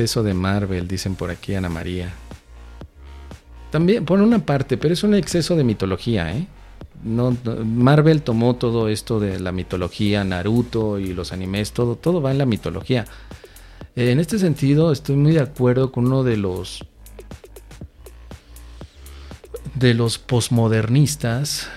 exceso 0.00 0.22
de 0.22 0.32
Marvel, 0.32 0.88
dicen 0.88 1.14
por 1.14 1.30
aquí 1.30 1.54
Ana 1.54 1.68
María. 1.68 2.10
También, 3.70 4.06
por 4.06 4.18
una 4.18 4.38
parte, 4.38 4.78
pero 4.78 4.94
es 4.94 5.04
un 5.04 5.14
exceso 5.14 5.56
de 5.56 5.62
mitología, 5.62 6.34
¿eh? 6.34 6.46
Marvel 7.04 8.22
tomó 8.22 8.56
todo 8.56 8.88
esto 8.88 9.20
de 9.20 9.38
la 9.40 9.52
mitología, 9.52 10.24
Naruto 10.24 10.98
y 10.98 11.12
los 11.12 11.32
animes, 11.32 11.72
todo, 11.72 11.96
todo 11.96 12.22
va 12.22 12.30
en 12.30 12.38
la 12.38 12.46
mitología. 12.46 13.04
En 13.94 14.20
este 14.20 14.38
sentido, 14.38 14.90
estoy 14.90 15.16
muy 15.16 15.32
de 15.32 15.40
acuerdo 15.40 15.92
con 15.92 16.06
uno 16.06 16.24
de 16.24 16.38
los 16.38 16.86
de 19.74 19.92
los 19.92 20.18
posmodernistas 20.18 21.68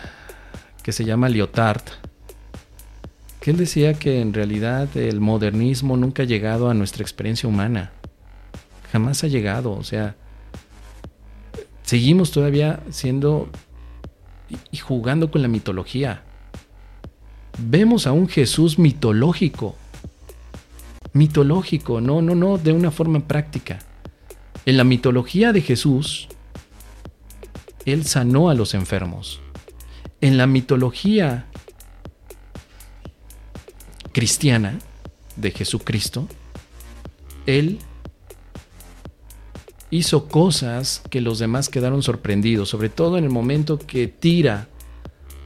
que 0.81 0.93
se 0.93 1.03
llama 1.03 1.27
Lyotard, 1.27 1.83
que 3.41 3.51
él 3.51 3.57
decía 3.57 3.93
que 3.93 4.21
en 4.21 4.33
realidad 4.33 4.95
el 4.95 5.19
modernismo 5.19 5.97
nunca 5.97 6.23
ha 6.23 6.25
llegado 6.25 6.69
a 6.69 6.73
nuestra 6.73 7.03
experiencia 7.03 7.49
humana. 7.49 7.91
Jamás 8.93 9.23
ha 9.23 9.27
llegado, 9.27 9.71
o 9.71 9.83
sea, 9.83 10.15
seguimos 11.81 12.29
todavía 12.29 12.83
siendo 12.91 13.49
y 14.69 14.77
jugando 14.77 15.31
con 15.31 15.41
la 15.41 15.47
mitología. 15.47 16.21
Vemos 17.57 18.05
a 18.05 18.11
un 18.11 18.27
Jesús 18.27 18.77
mitológico. 18.77 19.75
Mitológico, 21.11 22.01
no, 22.01 22.21
no, 22.21 22.35
no, 22.35 22.59
de 22.59 22.71
una 22.71 22.91
forma 22.91 23.19
práctica. 23.21 23.79
En 24.63 24.77
la 24.77 24.83
mitología 24.83 25.53
de 25.53 25.61
Jesús, 25.61 26.27
Él 27.85 28.05
sanó 28.05 28.51
a 28.51 28.53
los 28.53 28.75
enfermos. 28.75 29.41
En 30.21 30.37
la 30.37 30.45
mitología 30.45 31.47
cristiana 34.11 34.77
de 35.35 35.49
Jesucristo, 35.49 36.27
Él 37.47 37.79
hizo 39.93 40.27
cosas 40.27 41.03
que 41.11 41.21
los 41.21 41.37
demás 41.37 41.69
quedaron 41.69 42.01
sorprendidos, 42.01 42.69
sobre 42.69 42.89
todo 42.89 43.19
en 43.19 43.25
el 43.25 43.29
momento 43.29 43.77
que 43.77 44.07
tira 44.07 44.67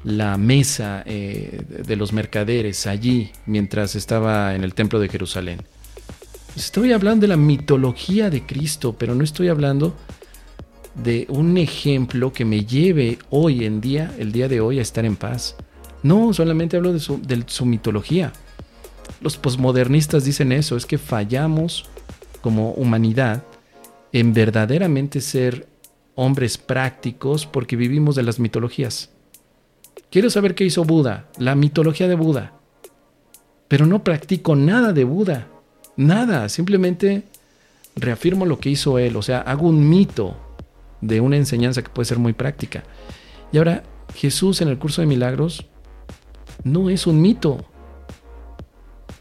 la 0.06 0.38
mesa 0.38 1.04
eh, 1.06 1.64
de 1.86 1.96
los 1.98 2.14
mercaderes 2.14 2.88
allí 2.88 3.32
mientras 3.46 3.96
estaba 3.96 4.56
en 4.56 4.64
el 4.64 4.74
templo 4.74 5.00
de 5.02 5.10
Jerusalén. 5.10 5.64
Estoy 6.56 6.94
hablando 6.94 7.24
de 7.24 7.28
la 7.28 7.38
mitología 7.38 8.30
de 8.30 8.46
Cristo, 8.46 8.96
pero 8.98 9.16
no 9.16 9.24
estoy 9.26 9.50
hablando 9.50 9.94
de 10.96 11.26
un 11.30 11.58
ejemplo 11.58 12.32
que 12.32 12.46
me 12.46 12.64
lleve 12.64 13.20
hoy 13.30 13.66
en 13.66 13.82
día, 13.82 14.16
el 14.18 14.32
día 14.32 14.48
de 14.48 14.62
hoy, 14.62 14.80
a 14.80 14.82
estar 14.82 15.04
en 15.04 15.18
paz. 15.18 15.58
No, 16.04 16.34
solamente 16.34 16.78
hablo 16.78 16.94
de 16.94 17.02
su, 17.02 17.22
de 17.22 17.44
su 17.48 17.66
mitología. 17.66 18.32
Los 19.20 19.36
posmodernistas 19.36 20.24
dicen 20.24 20.54
eso, 20.54 20.78
es 20.78 20.86
que 20.86 20.98
fallamos 20.98 21.86
como 22.42 22.72
humanidad 22.72 23.44
en 24.12 24.34
verdaderamente 24.34 25.22
ser 25.22 25.68
hombres 26.16 26.58
prácticos 26.58 27.46
porque 27.46 27.76
vivimos 27.76 28.16
de 28.16 28.24
las 28.24 28.40
mitologías. 28.40 29.12
Quiero 30.10 30.30
saber 30.30 30.56
qué 30.56 30.64
hizo 30.64 30.84
Buda, 30.84 31.30
la 31.38 31.56
mitología 31.56 32.08
de 32.08 32.16
Buda. 32.16 32.54
Pero 33.68 33.86
no 33.86 34.04
practico 34.04 34.56
nada 34.56 34.94
de 34.94 35.04
Buda. 35.04 35.48
Nada, 35.98 36.48
simplemente 36.50 37.24
reafirmo 37.96 38.46
lo 38.46 38.60
que 38.60 38.70
hizo 38.70 39.00
él. 39.00 39.16
O 39.16 39.22
sea, 39.22 39.42
hago 39.42 39.68
un 39.68 39.90
mito 39.90 40.36
de 41.02 41.20
una 41.22 41.38
enseñanza 41.38 41.82
que 41.82 41.90
puede 41.90 42.06
ser 42.06 42.20
muy 42.20 42.34
práctica. 42.34 42.84
Y 43.52 43.58
ahora, 43.58 43.84
Jesús 44.16 44.62
en 44.62 44.70
el 44.70 44.78
curso 44.78 45.02
de 45.02 45.08
milagros 45.08 45.66
no 46.64 46.90
es 46.90 47.06
un 47.06 47.22
mito. 47.22 47.66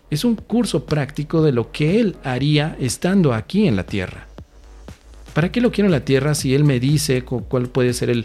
Es 0.08 0.24
un 0.24 0.36
curso 0.36 0.86
práctico 0.86 1.42
de 1.42 1.52
lo 1.52 1.72
que 1.72 2.00
él 2.00 2.16
haría 2.22 2.76
estando 2.78 3.34
aquí 3.34 3.66
en 3.66 3.76
la 3.76 3.84
tierra. 3.84 4.28
¿Para 5.36 5.52
qué 5.52 5.60
lo 5.60 5.70
quiero 5.70 5.88
en 5.88 5.92
la 5.92 6.02
tierra 6.02 6.34
si 6.34 6.54
Él 6.54 6.64
me 6.64 6.80
dice 6.80 7.22
cuál 7.22 7.68
puede 7.68 7.92
ser 7.92 8.08
el, 8.08 8.24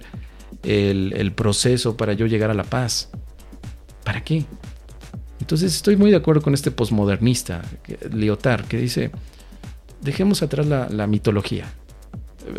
el, 0.63 1.33
proceso 1.33 1.97
para 1.97 2.13
yo 2.13 2.25
llegar 2.25 2.49
a 2.49 2.53
la 2.53 2.63
paz? 2.63 3.09
¿Para 4.05 4.23
qué? 4.23 4.45
Entonces 5.41 5.75
estoy 5.75 5.97
muy 5.97 6.09
de 6.09 6.16
acuerdo 6.16 6.41
con 6.41 6.53
este 6.53 6.72
posmodernista, 6.72 7.63
Lyotard, 8.13 8.63
que 8.63 8.77
dice, 8.77 9.11
dejemos 9.99 10.41
atrás 10.41 10.67
la, 10.67 10.88
la, 10.88 11.05
mitología. 11.05 11.66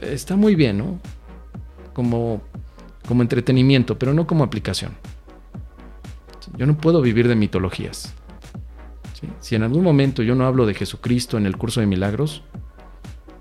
Está 0.02 0.36
muy 0.36 0.54
bien, 0.54 0.76
¿no? 0.76 1.00
Como, 1.94 2.42
como 3.08 3.22
entretenimiento, 3.22 3.98
pero 3.98 4.12
no 4.12 4.26
como 4.26 4.44
aplicación. 4.44 4.92
Yo 6.58 6.66
no 6.66 6.76
puedo 6.76 7.00
vivir 7.00 7.26
de 7.26 7.36
mitologías. 7.36 8.12
Si 9.40 9.54
en 9.54 9.62
algún 9.62 9.82
momento 9.82 10.22
yo 10.22 10.34
no 10.34 10.44
hablo 10.44 10.66
de 10.66 10.74
Jesucristo 10.74 11.38
en 11.38 11.46
el 11.46 11.56
curso 11.56 11.80
de 11.80 11.86
milagros, 11.86 12.42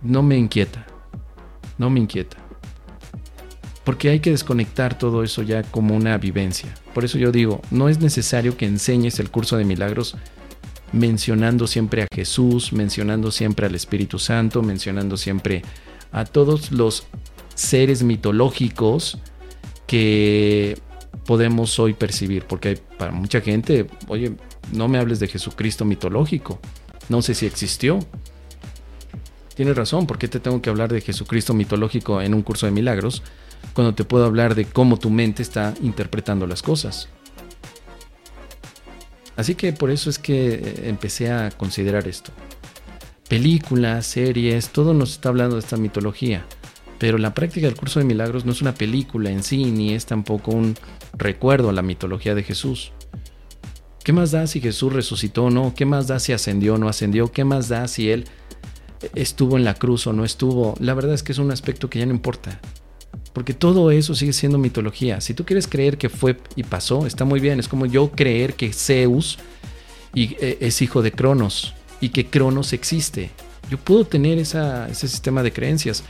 no 0.02 0.24
me 0.24 0.38
inquieta 0.38 0.88
no 1.82 1.90
me 1.90 2.00
inquieta. 2.00 2.38
Porque 3.84 4.10
hay 4.10 4.20
que 4.20 4.30
desconectar 4.30 4.98
todo 4.98 5.24
eso 5.24 5.42
ya 5.42 5.64
como 5.64 5.96
una 5.96 6.16
vivencia. 6.20 6.72
Por 6.94 7.04
eso 7.04 7.18
yo 7.18 7.32
digo, 7.32 7.60
no 7.72 7.90
es 7.90 8.00
necesario 8.00 8.56
que 8.56 8.68
enseñes 8.68 9.20
el 9.20 9.32
curso 9.32 9.58
de 9.58 9.66
milagros 9.66 10.16
mencionando 10.94 11.66
siempre 11.66 12.04
a 12.04 12.08
Jesús, 12.14 12.72
mencionando 12.72 13.32
siempre 13.32 13.66
al 13.66 13.74
Espíritu 13.74 14.20
Santo, 14.20 14.62
mencionando 14.62 15.18
siempre 15.18 15.64
a 16.12 16.24
todos 16.26 16.72
los 16.72 17.08
seres 17.56 18.04
mitológicos 18.04 19.18
que 19.88 20.78
podemos 21.26 21.80
hoy 21.80 21.94
percibir. 21.94 22.46
Porque 22.46 22.80
para 23.00 23.12
mucha 23.12 23.42
gente, 23.42 23.88
oye, 24.08 24.36
no 24.72 24.88
me 24.88 25.00
hables 25.00 25.20
de 25.20 25.28
Jesucristo 25.28 25.84
mitológico. 25.84 26.60
No 27.10 27.24
sé 27.24 27.34
si 27.34 27.48
existió. 27.48 27.98
Tienes 29.56 29.76
razón, 29.76 30.08
¿por 30.08 30.18
qué 30.18 30.28
te 30.28 30.40
tengo 30.40 30.62
que 30.62 30.70
hablar 30.70 30.92
de 30.92 31.02
Jesucristo 31.02 31.54
mitológico 31.54 32.22
en 32.22 32.34
un 32.34 32.42
curso 32.42 32.66
de 32.66 32.72
milagros 32.72 33.22
cuando 33.74 33.94
te 33.94 34.06
puedo 34.06 34.26
hablar 34.26 34.56
de 34.56 34.66
cómo 34.66 34.98
tu 34.98 35.10
mente 35.10 35.42
está 35.44 35.74
interpretando 35.82 36.48
las 36.48 36.62
cosas? 36.62 37.10
Así 39.36 39.56
que 39.56 39.74
por 39.74 39.92
eso 39.92 40.10
es 40.10 40.20
que 40.20 40.54
eh, 40.54 40.84
empecé 40.86 41.32
a 41.32 41.52
considerar 41.52 42.08
esto. 42.08 42.32
Películas, 43.28 44.06
series, 44.06 44.70
todo 44.70 44.94
nos 44.94 45.14
está 45.14 45.30
hablando 45.30 45.56
de 45.56 45.62
esta 45.62 45.78
mitología. 45.78 46.46
Pero 47.00 47.18
la 47.18 47.34
práctica 47.34 47.66
del 47.66 47.76
curso 47.76 48.00
de 48.00 48.06
milagros 48.06 48.46
no 48.46 48.52
es 48.52 48.62
una 48.62 48.76
película 48.76 49.32
en 49.32 49.42
sí, 49.42 49.66
ni 49.66 49.94
es 49.94 50.06
tampoco 50.06 50.52
un 50.52 50.76
recuerdo 51.14 51.70
a 51.70 51.74
la 51.74 51.82
mitología 51.82 52.36
de 52.36 52.44
Jesús. 52.44 52.92
¿Qué 54.04 54.14
más 54.14 54.32
da 54.32 54.46
si 54.48 54.62
Jesús 54.62 54.94
resucitó 54.94 55.46
o 55.46 55.50
no? 55.50 55.74
¿Qué 55.76 55.86
más 55.86 56.08
da 56.08 56.20
si 56.20 56.34
ascendió 56.34 56.76
o 56.76 56.78
no 56.78 56.88
ascendió? 56.88 57.32
¿Qué 57.32 57.44
más 57.44 57.70
da 57.70 57.88
si 57.88 58.12
Él 58.12 58.26
estuvo 59.16 59.58
en 59.58 59.64
la 59.64 59.74
cruz 59.74 60.08
o 60.08 60.14
no 60.14 60.26
estuvo, 60.26 60.76
la 60.80 60.94
verdad 60.94 61.14
es 61.14 61.24
que 61.24 61.32
es 61.32 61.38
un 61.38 61.52
aspecto 61.52 61.90
que 61.90 62.00
ya 62.00 62.06
no 62.06 62.14
importa. 62.14 62.60
Porque 63.34 63.54
todo 63.54 63.92
eso 63.92 64.14
sigue 64.14 64.34
siendo 64.34 64.58
mitología. 64.58 65.22
Si 65.22 65.34
tú 65.34 65.46
quieres 65.46 65.68
creer 65.68 65.98
que 65.98 66.10
fue 66.10 66.38
y 66.56 66.64
pasó, 66.64 67.06
está 67.06 67.24
muy 67.24 67.40
bien. 67.40 67.60
Es 67.60 67.68
como 67.68 67.86
yo 67.86 68.12
creer 68.12 68.56
que 68.56 68.74
Zeus 68.74 69.38
e, 70.14 70.58
es 70.60 70.82
hijo 70.82 71.02
de 71.02 71.12
Cronos 71.12 71.74
y 72.02 72.10
que 72.10 72.28
Cronos 72.28 72.74
existe. 72.74 73.32
Yo 73.70 73.78
puedo 73.78 74.06
tener 74.06 74.38
ese 74.38 74.94
sistema 74.94 75.44
de 75.44 75.54
creencias, 75.54 76.04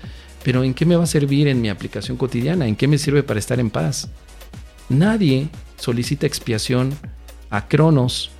pero 0.44 0.63
¿en 0.63 0.74
qué 0.74 0.85
me 0.85 0.96
va 0.96 1.03
a 1.03 1.07
servir 1.07 1.47
en 1.47 1.62
mi 1.62 1.69
aplicación 1.69 2.18
cotidiana? 2.18 2.68
¿En 2.68 2.75
qué 2.75 2.88
me 2.88 2.97
sirve 2.97 3.22
para 3.22 3.40
estar 3.40 3.59
en 3.59 3.69
paz? 3.69 4.09
Nadie 4.90 5.50
solicita 5.78 6.25
expiación 6.25 6.94
a 7.51 7.68
Cronos. 7.68 8.31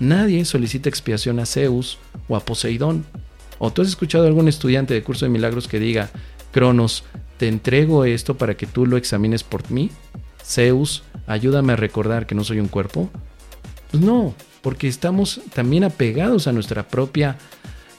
Nadie 0.00 0.44
solicita 0.46 0.88
expiación 0.88 1.38
a 1.38 1.46
Zeus 1.46 1.98
o 2.28 2.36
a 2.36 2.40
Poseidón. 2.40 3.04
¿O 3.64 3.72
tú 3.72 3.80
has 3.80 3.86
escuchado 3.86 4.24
a 4.24 4.26
algún 4.26 4.48
estudiante 4.48 4.92
de 4.92 5.04
curso 5.04 5.24
de 5.24 5.28
milagros 5.28 5.68
que 5.68 5.78
diga, 5.78 6.10
Cronos, 6.50 7.04
te 7.38 7.46
entrego 7.46 8.04
esto 8.04 8.36
para 8.36 8.56
que 8.56 8.66
tú 8.66 8.86
lo 8.86 8.96
examines 8.96 9.44
por 9.44 9.70
mí? 9.70 9.88
Zeus, 10.44 11.04
ayúdame 11.28 11.74
a 11.74 11.76
recordar 11.76 12.26
que 12.26 12.34
no 12.34 12.42
soy 12.42 12.58
un 12.58 12.66
cuerpo. 12.66 13.08
Pues 13.92 14.02
no, 14.02 14.34
porque 14.62 14.88
estamos 14.88 15.40
también 15.54 15.84
apegados 15.84 16.48
a 16.48 16.52
nuestra 16.52 16.88
propia 16.88 17.38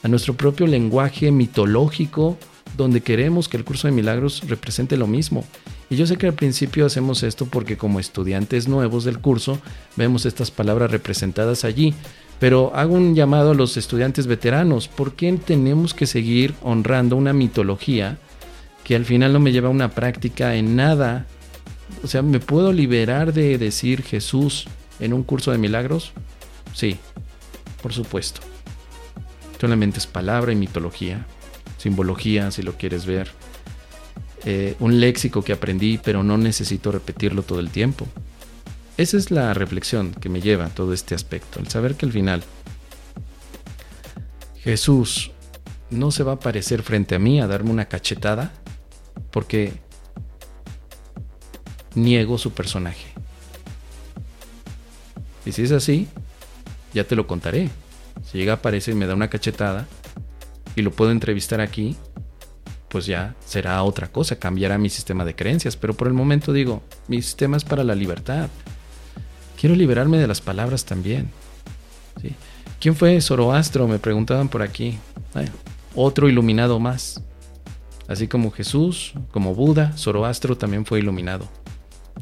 a 0.02 0.08
nuestro 0.08 0.34
propio 0.34 0.66
lenguaje 0.66 1.32
mitológico 1.32 2.36
donde 2.76 3.00
queremos 3.00 3.48
que 3.48 3.56
el 3.56 3.64
curso 3.64 3.88
de 3.88 3.94
milagros 3.94 4.42
represente 4.46 4.98
lo 4.98 5.06
mismo. 5.06 5.46
Y 5.88 5.96
yo 5.96 6.06
sé 6.06 6.18
que 6.18 6.26
al 6.26 6.34
principio 6.34 6.84
hacemos 6.84 7.22
esto 7.22 7.46
porque 7.46 7.78
como 7.78 8.00
estudiantes 8.00 8.68
nuevos 8.68 9.04
del 9.04 9.18
curso 9.18 9.58
vemos 9.96 10.26
estas 10.26 10.50
palabras 10.50 10.90
representadas 10.90 11.64
allí, 11.64 11.94
pero 12.38 12.72
hago 12.74 12.94
un 12.94 13.14
llamado 13.14 13.52
a 13.52 13.54
los 13.54 13.76
estudiantes 13.76 14.26
veteranos. 14.26 14.88
¿Por 14.88 15.14
qué 15.14 15.32
tenemos 15.32 15.94
que 15.94 16.06
seguir 16.06 16.54
honrando 16.62 17.16
una 17.16 17.32
mitología 17.32 18.18
que 18.84 18.96
al 18.96 19.04
final 19.04 19.32
no 19.32 19.40
me 19.40 19.52
lleva 19.52 19.68
a 19.68 19.72
una 19.72 19.90
práctica 19.90 20.54
en 20.56 20.76
nada? 20.76 21.26
O 22.02 22.06
sea, 22.06 22.22
¿me 22.22 22.40
puedo 22.40 22.72
liberar 22.72 23.32
de 23.32 23.56
decir 23.58 24.02
Jesús 24.02 24.66
en 25.00 25.12
un 25.12 25.22
curso 25.22 25.52
de 25.52 25.58
milagros? 25.58 26.12
Sí, 26.72 26.98
por 27.82 27.92
supuesto. 27.92 28.40
Solamente 29.60 29.98
es 29.98 30.06
palabra 30.06 30.52
y 30.52 30.56
mitología, 30.56 31.26
simbología 31.78 32.50
si 32.50 32.62
lo 32.62 32.74
quieres 32.76 33.06
ver. 33.06 33.30
Eh, 34.44 34.74
un 34.80 35.00
léxico 35.00 35.42
que 35.42 35.54
aprendí, 35.54 35.98
pero 36.02 36.22
no 36.22 36.36
necesito 36.36 36.92
repetirlo 36.92 37.42
todo 37.42 37.60
el 37.60 37.70
tiempo. 37.70 38.06
Esa 38.96 39.16
es 39.16 39.30
la 39.30 39.52
reflexión 39.54 40.12
que 40.12 40.28
me 40.28 40.40
lleva 40.40 40.68
todo 40.68 40.92
este 40.92 41.14
aspecto, 41.14 41.58
el 41.58 41.68
saber 41.68 41.96
que 41.96 42.06
al 42.06 42.12
final 42.12 42.44
Jesús 44.60 45.32
no 45.90 46.10
se 46.10 46.22
va 46.22 46.32
a 46.32 46.34
aparecer 46.36 46.82
frente 46.82 47.14
a 47.14 47.18
mí 47.18 47.40
a 47.40 47.46
darme 47.46 47.70
una 47.70 47.86
cachetada 47.86 48.52
porque 49.30 49.72
niego 51.94 52.38
su 52.38 52.52
personaje. 52.52 53.06
Y 55.44 55.52
si 55.52 55.62
es 55.62 55.72
así, 55.72 56.08
ya 56.92 57.04
te 57.04 57.16
lo 57.16 57.26
contaré. 57.26 57.70
Si 58.24 58.38
llega 58.38 58.52
a 58.52 58.56
aparecer 58.56 58.94
y 58.94 58.96
me 58.96 59.06
da 59.06 59.14
una 59.14 59.28
cachetada 59.28 59.86
y 60.76 60.82
lo 60.82 60.92
puedo 60.92 61.10
entrevistar 61.10 61.60
aquí, 61.60 61.96
pues 62.88 63.06
ya 63.06 63.34
será 63.44 63.82
otra 63.82 64.08
cosa, 64.10 64.36
cambiará 64.36 64.78
mi 64.78 64.88
sistema 64.88 65.24
de 65.24 65.34
creencias. 65.34 65.76
Pero 65.76 65.94
por 65.94 66.06
el 66.06 66.14
momento 66.14 66.52
digo, 66.52 66.82
mi 67.08 67.20
sistema 67.20 67.56
es 67.56 67.64
para 67.64 67.84
la 67.84 67.94
libertad. 67.94 68.48
Quiero 69.58 69.74
liberarme 69.74 70.18
de 70.18 70.26
las 70.26 70.40
palabras 70.40 70.84
también. 70.84 71.30
¿Quién 72.80 72.94
fue 72.94 73.20
Zoroastro? 73.20 73.88
Me 73.88 73.98
preguntaban 73.98 74.48
por 74.48 74.62
aquí. 74.62 74.98
otro 75.94 76.28
iluminado 76.28 76.78
más. 76.78 77.22
Así 78.08 78.28
como 78.28 78.50
Jesús, 78.50 79.14
como 79.30 79.54
Buda, 79.54 79.96
Zoroastro 79.96 80.56
también 80.58 80.84
fue 80.84 80.98
iluminado. 80.98 81.48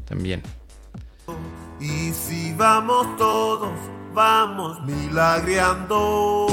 También. 0.05 0.43
Y 1.81 2.13
si 2.13 2.53
vamos 2.55 3.17
todos, 3.17 3.73
vamos 4.15 4.81
milagreando. 4.85 6.47